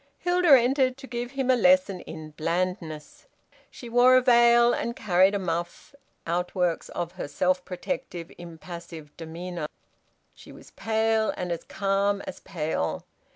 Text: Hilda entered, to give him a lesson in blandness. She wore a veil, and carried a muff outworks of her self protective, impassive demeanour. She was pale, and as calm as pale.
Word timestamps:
Hilda 0.17 0.59
entered, 0.59 0.97
to 0.97 1.05
give 1.05 1.33
him 1.33 1.51
a 1.51 1.55
lesson 1.55 1.99
in 2.01 2.31
blandness. 2.31 3.27
She 3.69 3.87
wore 3.87 4.17
a 4.17 4.21
veil, 4.23 4.73
and 4.73 4.95
carried 4.95 5.35
a 5.35 5.37
muff 5.37 5.93
outworks 6.25 6.89
of 6.89 7.11
her 7.11 7.27
self 7.27 7.63
protective, 7.65 8.31
impassive 8.39 9.15
demeanour. 9.15 9.67
She 10.33 10.51
was 10.51 10.71
pale, 10.71 11.31
and 11.37 11.51
as 11.51 11.63
calm 11.65 12.21
as 12.23 12.39
pale. 12.39 13.05